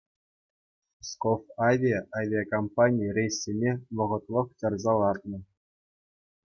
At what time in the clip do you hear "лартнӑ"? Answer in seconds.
4.99-5.39